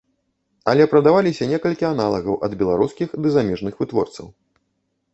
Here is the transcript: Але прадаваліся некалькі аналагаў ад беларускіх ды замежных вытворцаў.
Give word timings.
Але 0.71 0.87
прадаваліся 0.93 1.49
некалькі 1.53 1.85
аналагаў 1.93 2.35
ад 2.49 2.57
беларускіх 2.65 3.07
ды 3.23 3.27
замежных 3.39 3.73
вытворцаў. 3.83 4.25